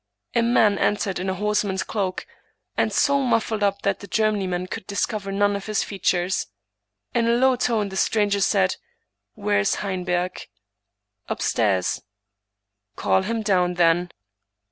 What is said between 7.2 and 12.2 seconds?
a low tone the stranger said, "Where's Heinberg?"— "Upstairs."—"